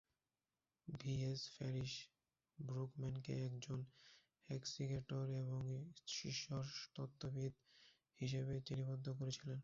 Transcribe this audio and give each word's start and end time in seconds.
V. 0.87 1.13
S. 1.25 1.41
Parish 1.55 1.93
ব্রুগম্যানকে 2.59 3.33
একজন 3.45 3.79
exegetor 4.49 5.25
এবং 5.41 5.61
ঈশ্বরতত্ত্ববিদ 6.23 7.53
হিসেবে 8.19 8.53
শ্রেণীবদ্ধ 8.59 9.07
করেছিলেন। 9.19 9.59